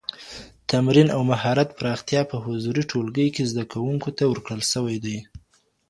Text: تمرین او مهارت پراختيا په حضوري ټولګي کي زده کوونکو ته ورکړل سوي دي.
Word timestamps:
تمرین 0.69 1.07
او 1.15 1.21
مهارت 1.31 1.69
پراختيا 1.77 2.21
په 2.31 2.35
حضوري 2.45 2.83
ټولګي 2.91 3.27
کي 3.35 3.43
زده 3.51 3.63
کوونکو 3.73 4.09
ته 4.17 4.23
ورکړل 4.27 4.61
سوي 4.73 4.97
دي. 5.05 5.17